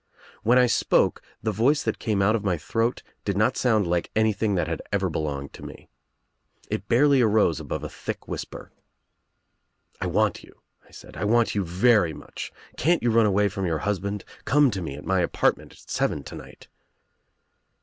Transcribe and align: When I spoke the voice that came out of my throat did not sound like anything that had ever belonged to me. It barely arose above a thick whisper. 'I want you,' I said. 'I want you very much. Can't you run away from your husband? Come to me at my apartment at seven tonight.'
When 0.41 0.57
I 0.57 0.65
spoke 0.65 1.21
the 1.43 1.51
voice 1.51 1.83
that 1.83 1.99
came 1.99 2.23
out 2.23 2.35
of 2.35 2.43
my 2.43 2.57
throat 2.57 3.03
did 3.23 3.37
not 3.37 3.55
sound 3.55 3.85
like 3.85 4.09
anything 4.15 4.55
that 4.55 4.67
had 4.67 4.81
ever 4.91 5.11
belonged 5.11 5.53
to 5.53 5.63
me. 5.63 5.89
It 6.71 6.87
barely 6.87 7.21
arose 7.21 7.59
above 7.59 7.83
a 7.83 7.87
thick 7.89 8.27
whisper. 8.27 8.71
'I 10.01 10.07
want 10.07 10.43
you,' 10.43 10.59
I 10.87 10.89
said. 10.91 11.15
'I 11.17 11.25
want 11.25 11.53
you 11.53 11.63
very 11.63 12.13
much. 12.15 12.51
Can't 12.77 13.03
you 13.03 13.11
run 13.11 13.27
away 13.27 13.47
from 13.47 13.67
your 13.67 13.77
husband? 13.85 14.25
Come 14.43 14.71
to 14.71 14.81
me 14.81 14.95
at 14.95 15.05
my 15.05 15.19
apartment 15.19 15.71
at 15.73 15.87
seven 15.87 16.23
tonight.' 16.23 16.67